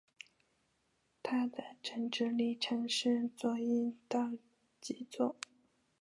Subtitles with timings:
[1.21, 4.31] 它的政治立场是左翼到
[4.81, 5.35] 极左。